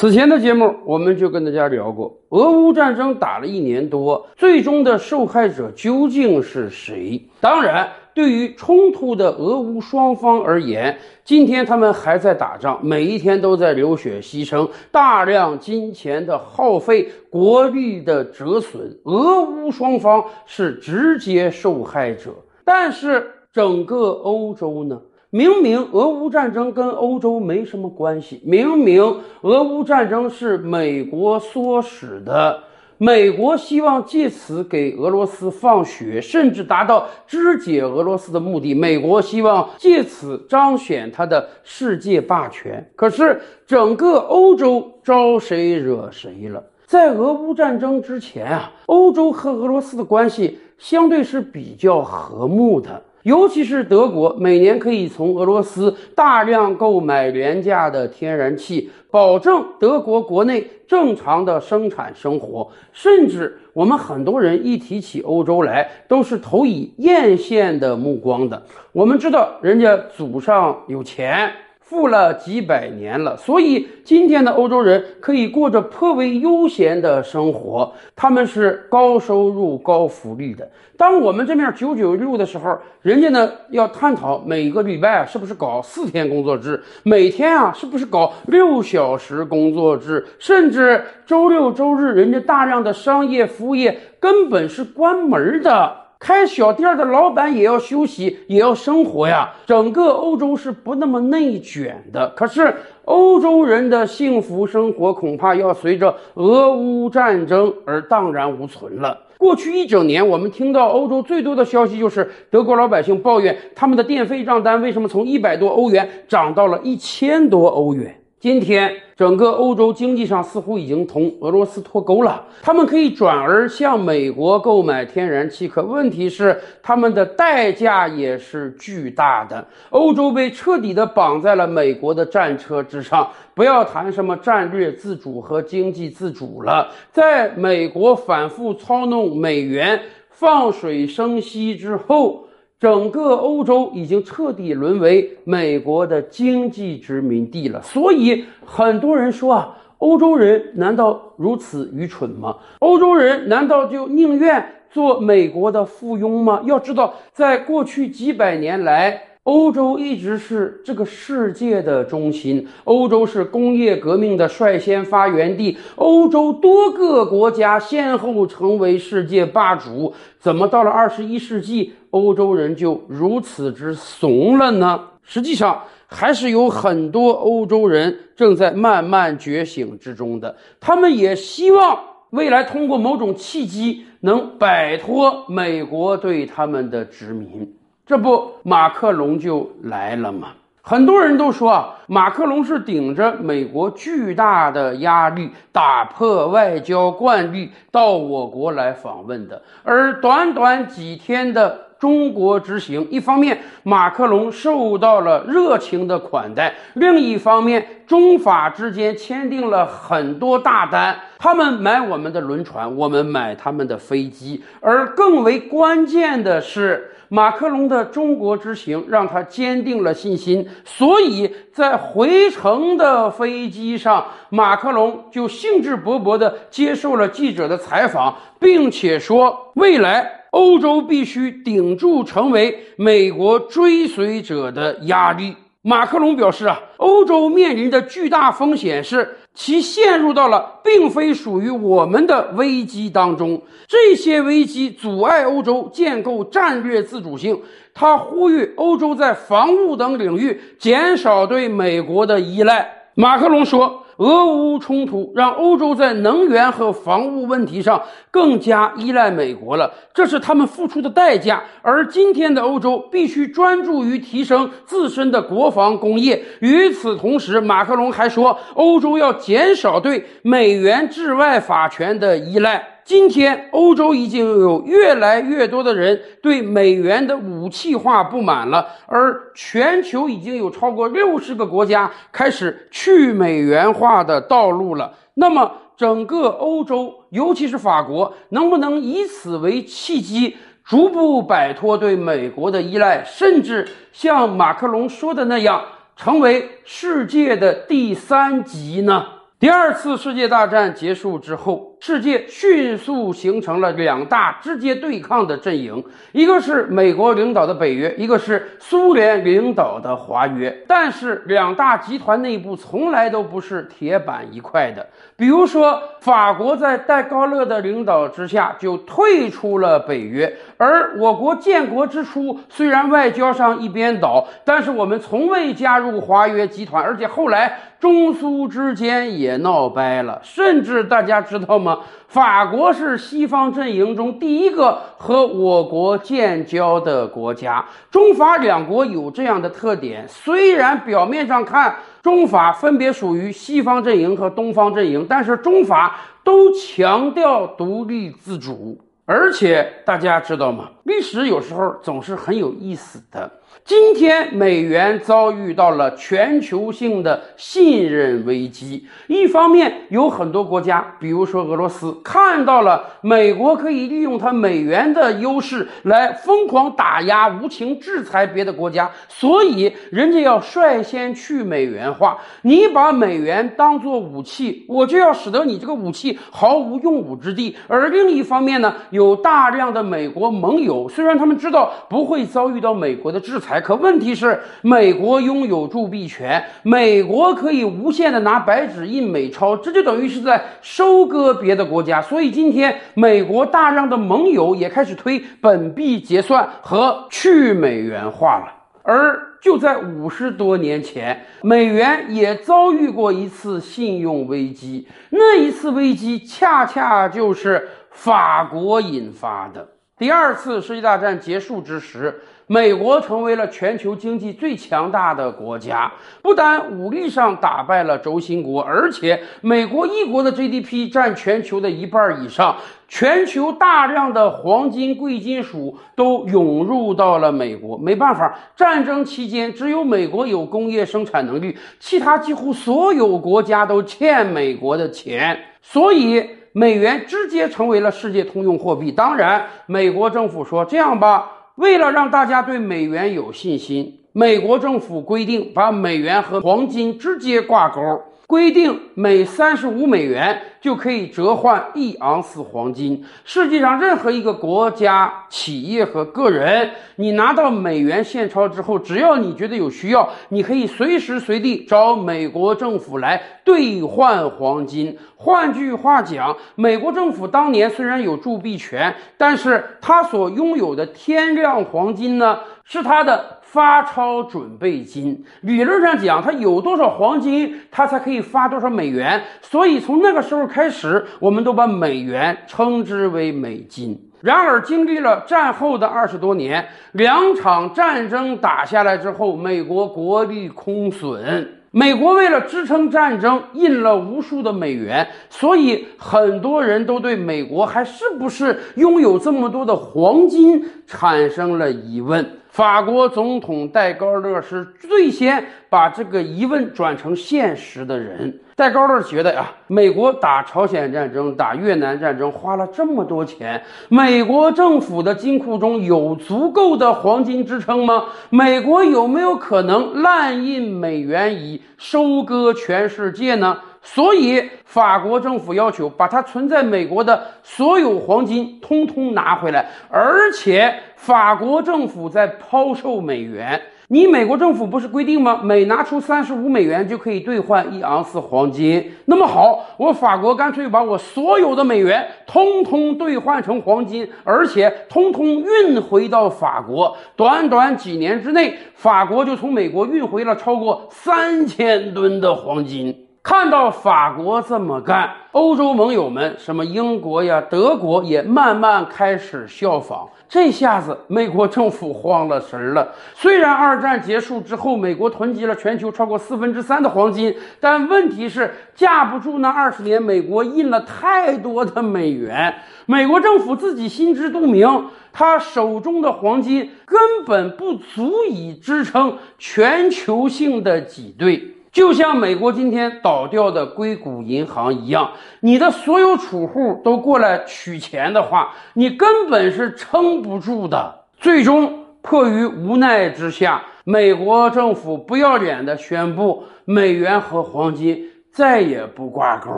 [0.00, 7.20] 此前的节目我们就跟大家聊过，俄乌战争打了一年多，最终的受害者究竟是谁？
[7.40, 22.30] 当然，对于冲突的俄乌双方而言，今天他们还在打仗，每一天都在流血牺牲，大量金钱的耗费，国力的折损，俄乌双方是直接受害者。
[22.64, 24.96] 但是整个欧洲呢？
[25.30, 29.02] 明明俄乌战争跟欧洲没什么关系，明明
[29.42, 32.62] 俄乌战争是美国唆使的，
[32.96, 38.72] 美国希望借此给俄罗斯放血，甚至达到肢解俄罗斯的目的。
[38.72, 42.90] 美国希望借此彰显它的世界霸权。
[42.96, 46.64] 可是整个欧洲招谁惹谁了？
[46.86, 53.02] 在俄乌战争之前啊，欧洲和俄罗斯的关系相对是比较和睦的。
[53.22, 62.70] 尤其是德国，每年可以从俄罗斯大量购买廉价的天然气，保证德国国内正常的生产生活。
[62.92, 68.62] 甚至我们很多人一提起欧洲来，都是投以艳羡的目光的。
[68.92, 71.50] 我们知道，人家祖上有钱。
[71.88, 77.90] 富了几百年了，所以今天的欧洲人可以过着颇为悠闲的生活。
[78.14, 80.68] 他们是高收入、高福利的。
[80.98, 96.07] 当我们这面九九六的时候，人家呢要探讨每个礼拜是不是搞四天工作制，每天啊是不是搞六小时工作制，甚至周六周日，人家大量的商业服务业根本是关门的。
[96.18, 99.54] 开小店的老板也要休息，也要生活呀。
[99.66, 109.16] 整个欧洲是不那么内卷的，可是欧洲人的幸福生活恐怕要随着俄乌战争而荡然无存了。
[109.38, 118.20] 过去一整年，我们听到欧洲最多的消息就是德国老百姓抱怨他们的电费账单为什么从一百多欧元涨到了一千多欧元。
[118.40, 122.46] 今天，整个欧洲经济上似乎已经同俄罗斯脱钩了。
[122.62, 129.66] 他们可以转而向美国购买天然气，可问题是，他们的代价也是巨大的。
[129.90, 136.92] 欧洲被彻底的绑在了美国的战车之上，不要谈什么战略自主和经济自主了。
[137.10, 140.00] 在美国反复操弄美元、
[140.30, 142.44] 放水生息之后。
[142.80, 152.56] 整个欧洲已经彻底沦为美国的经济殖民地了，所以很多人说啊，欧洲人难道如此愚蠢吗？
[152.78, 156.62] 欧洲人难道就宁愿做美国的附庸吗？
[156.66, 159.22] 要知道，在过去几百年来。
[159.48, 175.02] 欧洲一直是这个世界的中心，欧洲是工业革命的率先发源地，欧洲多个国家先后成为世界霸主，怎么到了二十一世纪，欧洲人就如此之怂了呢？
[175.22, 181.98] 实际上，还是有很多欧洲人正在慢慢觉醒之中的，他们也希望
[182.32, 187.74] 未来通过某种契机能摆脱美国对他们的殖民。
[188.08, 190.48] 这不，马克龙就来了吗？
[190.80, 199.60] 很多人都说啊，马克龙是顶着美国巨大的压力，打破外交惯例到我国来访问的。
[199.84, 201.87] 而短短几天的。
[201.98, 214.62] 中国之行，一方面马克龙受到了热情的款待，另一方面中法之间签订了很多大单，他们买我们的轮船，我们买他们的飞机。
[214.80, 230.36] 而更为关键的是，马克龙的中国之行让他坚定了信心，所以在回程的飞机上，马克龙就兴致勃勃地接受了记者的采访，并且说未来。
[230.58, 235.54] 欧洲必须顶住成为美国追随者的压力。
[235.82, 243.62] 马克龙表示啊，欧洲面临的巨大风险是其陷入到了并非属于我们的危机当中。
[243.86, 247.62] 这些危机阻碍欧洲建构战略自主性。
[247.94, 253.10] 他呼吁欧洲在防务等领域减少对美国的依赖。
[253.14, 254.02] 马克龙说。
[254.18, 261.62] 俄乌冲突让欧洲在能源和防务问题上更加依赖美国了，这是他们付出的代价。
[261.82, 266.42] 而今天的欧洲必须专注于提升自身的国防工业。
[266.60, 272.97] 与此同时，马克龙还说，欧洲要减少对美元治外法权的依赖。
[273.08, 285.14] 今天，欧洲已经有越来越多的人对美元的武器化不满了，而全球已经有超过六十个国家开始去美元化的道路了。
[285.32, 295.82] 那么，整个欧洲，尤其是法国，能不能以此为契机，逐步摆脱对美国的依赖，甚至像马克龙说的那样，
[296.14, 299.24] 成为世界的第三极呢？
[299.58, 306.02] 第二次世界大战结束之后，世界迅速形成了两大直接对抗的阵营，
[306.32, 310.74] 一个是美国领导的北约，一个是苏联领导的华约。
[310.86, 315.06] 但是两大集团内部从来都不是铁板一块的。
[315.36, 327.78] 比如说，法国在戴高乐的领导之下就退出了北约，而我国建国之初虽然外交上一边倒，但是我们从未加入华约集团，而且后来。
[327.98, 331.87] 中苏之间也闹掰了，甚至大家知道吗？
[332.26, 337.84] 法国是西方阵营中第一个和我国建交的国家。
[338.10, 348.98] 中法两国有这样的特点，虽然表面上看中法分别属于西方阵营和东方阵营，但是中法都强调独立自主。
[349.24, 350.88] 而且大家知道吗？
[351.02, 353.50] 历史有时候总是很有意思的。
[353.88, 359.06] 今天美元遭遇到了全球性的信任危机。
[359.28, 372.36] 一方面，有很多国家，比如说俄罗斯，看到了美国可以利用它美元的优势来疯狂打压、无情制裁别的国家，所以人家要率先去美元化。
[372.60, 377.74] 你把美元当做武器，我就要使得你这个武器毫无用武之地。
[377.86, 383.77] 而另一方面呢，有大量的美国盟友，虽然他们知道不会遭遇到美国的制裁。
[383.80, 392.20] 可问题是，美国拥有铸币权，美国可以无限的拿白纸印美钞，这就等于是在收割别的国家。
[392.20, 398.74] 所以今天，美国大量的盟友也开始推本币结算和去美元化了。
[399.02, 409.88] 而就在五十多年前，美元也遭遇过一次信用危机，那一次危机恰恰就是法国引发的。
[410.18, 412.40] 第二次世界大战结束之时。
[412.70, 416.12] 美国成为了全球经济最强大的国家，
[416.42, 422.76] 不但武力上打败了轴心国，而且美国一国的 GDP 占全球的一半以上，
[423.08, 427.96] 全球大量的黄金、贵金属都涌入到了美国。
[427.96, 439.10] 没办法，战争期间只有美国有工业生产能力，其他几乎所有国家都欠美国的钱，所以美元直接成为了世界通用货币。
[439.10, 441.52] 当然，美国政府说这样吧。
[441.78, 448.00] 为了让大家对美元有信心，美国政府规定把美元和黄金直接挂钩。
[448.48, 453.22] 规定每三十五美元就可以折换一盎司黄金。
[453.44, 465.18] 世界上任何一个国家、企业和个人，你拿到美元现钞之后，只要你觉得有需要，你可以随时随地找美国政府来兑换黄金。
[465.36, 473.54] 换句话讲，美国政府当年虽然有铸币权，但是他所拥有的天量黄金呢，是他的。
[473.70, 479.42] 发钞准备金，理论上讲，它有多少黄金，它才可以发多少美元。
[479.60, 484.18] 所以从那个时候开始，我们都把美元称之为美金。
[484.40, 491.74] 然而，经历了战后的二十多年，两场战争打下来之后，美国国力空损。
[491.90, 502.42] 美国为了支撑战争，印了无数的美元，所以很多人都对美国还是不是拥有这么多的黄金产生了疑问。
[502.68, 508.60] 法国总统戴高乐是最先把这个疑问转成现实的人。
[508.76, 518.26] 戴高乐觉得呀，美国打朝鲜战争、打越南战争花了这么多钱，美国政府的金库中有足够的黄金支撑吗？
[518.50, 523.78] 美国有没有可能滥印美元以收割全世界呢？
[524.00, 533.80] 所以，法国政府要求把它存在美国的所有黄金通通拿回来，而且法国政府在抛售美元。
[534.10, 535.60] 你美国政府不是规定吗？
[535.62, 539.12] 每拿出三十五美元就可以兑换一盎司黄金。
[539.26, 547.14] 那么好，我法国干脆把我所有的美元通通兑换成黄金，而且通通运回到法国。
[547.36, 553.27] 短短几年之内，法国就从美国运回了超过三千吨的黄金。
[553.48, 560.28] 看到法国这么干，欧洲盟友们，什么英国呀、德国也慢慢开始效仿。
[560.46, 563.10] 这下子，美国政府慌了神了。
[563.34, 572.74] 虽然二战结束之后，美国囤积了全球超过四分之三的黄金，但问题是架不住那二十年，美国印了太多的美元。
[573.06, 581.76] 美国政府自己心知肚明，他手中的黄金根本不足以支撑全球性的挤兑。
[581.90, 591.24] 就像美国今天倒掉的硅谷银行一样，你的所有储户都过来取钱的话，你根本是撑不住的。
[591.38, 599.70] 最终迫于无奈之下，美国政府不要脸的宣布，美元和黄金再也不挂钩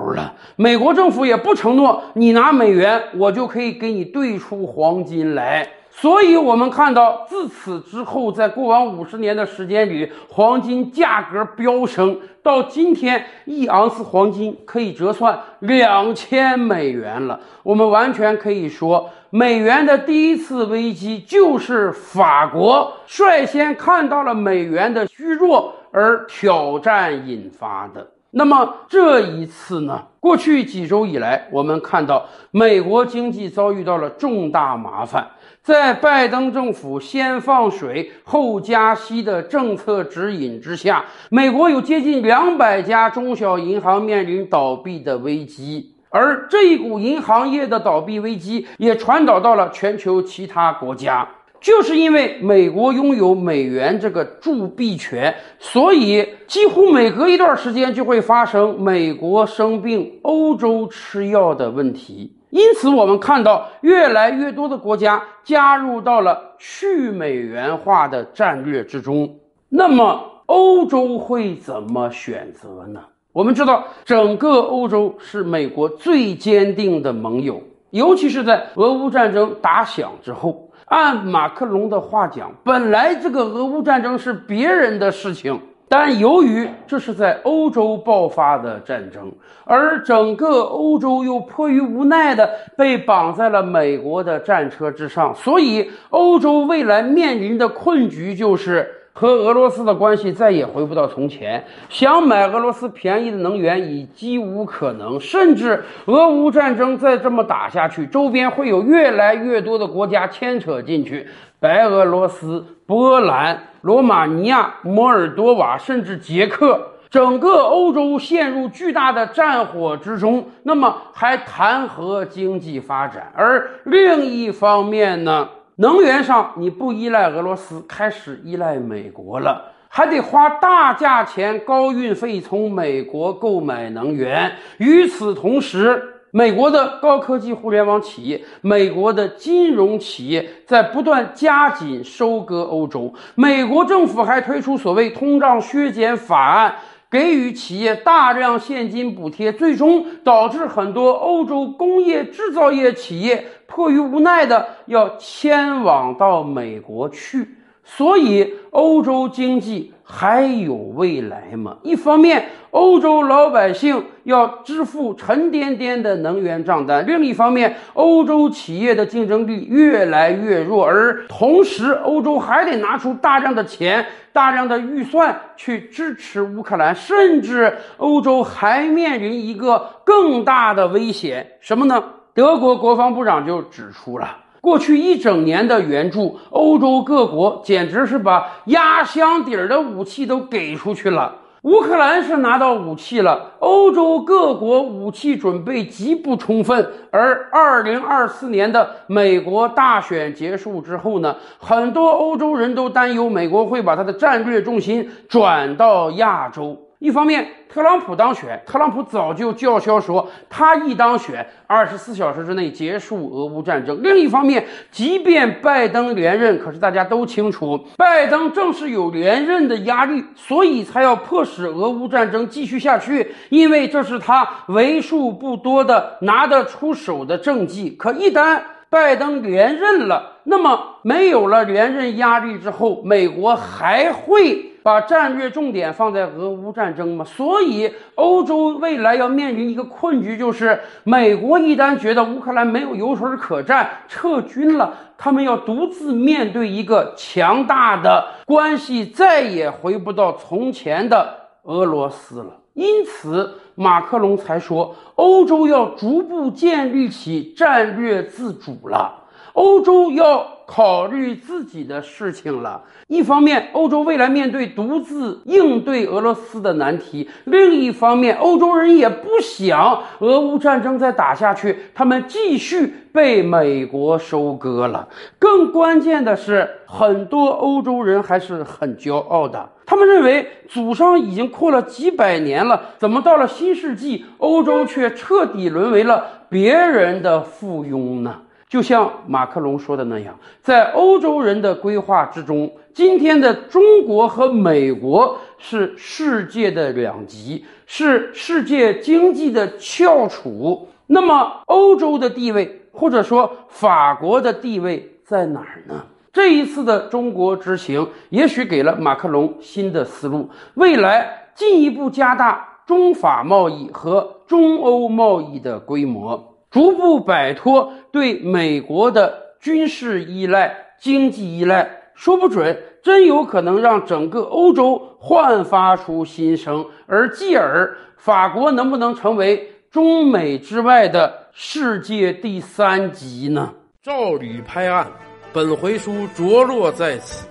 [0.15, 5.69] 了，美国政府也不承诺你拿美元，我就可以给你兑出黄金来。
[6.01, 17.39] 所以，我们看到自此之后，在过往五十年的时间里，黄金价格飙升，到今天一盎司黄金可以折算两千美元了。
[17.63, 28.11] 我们完全可以说，美元的第一次危机就是法国率先看到了美元的虚弱而挑战引发的。
[28.33, 30.01] 那么这一次呢？
[30.21, 35.27] 过去几周以来，我们看到美国经济遭遇到了重大麻烦。
[35.63, 51.29] 在拜登政府先放水后加息的政策指引之下，美国有接近两百家中小银行面临倒闭的危机，而这一股银行业的倒闭危机也传导到了全球其他国家。
[51.61, 62.35] 就是因为美国拥有美元这个铸币权，所以几乎每隔一段时间就会发生美国生病、欧洲吃药的问题。
[62.51, 69.37] 因此，我们看到越来越多的国家加入到了去美元化的战略之中。
[69.69, 73.01] 那么，欧洲会怎么选择呢？
[73.33, 80.67] 我们知道，整个欧洲是美国最坚定的盟友，尤其是在俄乌战争打响之后。
[80.87, 85.61] 按马克龙的话讲，本来这个俄乌战争是别人的事情。
[85.93, 89.33] 但由于这是在欧洲爆发的战争，
[89.65, 111.27] 而整个欧洲又迫于无奈的被绑在了美国的战车之上，所以欧洲未来面临的困局就是和俄罗斯的关系再也回不到从前，想买俄罗斯便宜的能源已几无可能，甚至俄乌战争再这么打下去，周边会有越来越多的国家牵扯进去。
[111.59, 120.47] 白俄罗斯、波兰、罗马尼亚、摩尔多瓦，甚至捷克，整个欧洲陷入巨大的战火之中。
[120.63, 123.31] 那么还谈何经济发展？
[123.35, 125.47] 而另一方面呢？
[125.81, 134.53] 能源上你不依赖俄罗斯，开始依赖美国了，还得花大价钱、高运费从美国购买能源。
[134.77, 143.15] 与此同时，美国的高科技互联网企业，美国的金融企业在不断加紧收割欧洲。
[143.35, 146.75] 美国政府还推出所谓通胀削减法案，
[147.11, 157.49] 给予企业大量现金补贴，最终导致很多欧洲工业制造业企业迫于无奈的要迁往到美国去。
[157.83, 161.77] 所以，欧洲经济还有未来吗？
[161.83, 182.05] 一方面，欧洲老百姓要支付沉甸甸的能源账单；另一方面，欧洲企业的竞争力越来越弱，而同时，欧洲还得拿出大量的钱、大量的预算去支持乌克兰，甚至欧洲还面临一个更大的危险，什么呢？
[182.35, 184.37] 德国国防部长就指出了。
[184.61, 191.37] 过去一整年的援助，欧洲各国简直是把压箱底儿的武器都给出去了。
[191.63, 196.91] 乌克兰是拿到武器了，欧洲各国武器准备极不充分。
[197.11, 206.79] 而二零二四年的美国大选结束之后呢，很多欧洲人都担忧美国会把它的战略重心转到亚洲。
[207.01, 214.03] 一方面，特朗普当选，特朗普早就叫嚣说，他一当选，二十四小时之内结束俄乌战争。
[214.03, 227.89] 另一方面，即便拜登连任，可是大家都清楚，拜登正是有连任的压力，所以才要迫使俄乌战争继续下去，因为这是他为数不多的拿得出手的政绩。
[227.99, 234.67] 可一旦拜登连任了，那么没有了连任压力之后，美国还会。
[234.83, 251.35] 把战略重点放在俄乌战争嘛，所以欧洲未来要面临一个困局，就是美国一旦觉得乌克兰没有油水可战，撤军了，他们要独自面对一个强大的关系再也回不到从前的
[251.65, 252.57] 俄罗斯了。
[252.73, 260.60] 因此，马克龙才说，欧洲要逐步建立起战略自主了，欧洲要。
[260.73, 262.81] 考虑自己的事情了。
[263.09, 275.09] 一方面，欧洲未来面对独自应对俄罗斯的难题；另一方面，欧洲人也不想俄乌战争再打下去，他们继续被美国收割了。
[275.41, 288.43] 更关键的是，很多欧洲人还是很骄傲的，他们认为祖上已经阔了几百年了，怎么到了新世纪，欧洲却彻底沦为了别人的附庸呢？
[288.71, 300.87] 就像马克龙说的那样，在欧洲人的规划之中，今天的中国和美国是世界的两极，是世界经济的翘楚。
[301.09, 306.07] 那么，欧洲的地位，或者说法国的地位在哪儿呢？
[306.33, 316.50] 这一次的中国之行，也许给了马克龙新的思路，未来进一步加大中法贸易和中欧贸易的规模。
[316.71, 333.75] 逐步摆脱对美国的军事依赖、经济依赖，说不准真有可能让整个欧洲焕发出新生，而继而法国能不能成为中美之外的世界第三极呢？
[334.03, 335.11] 照吕拍案，
[335.53, 337.47] 本回书着落在此。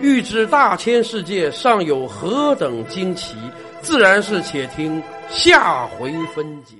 [0.00, 3.36] 欲知大千世界尚有何等惊奇，
[3.80, 6.74] 自然是且听下回分解。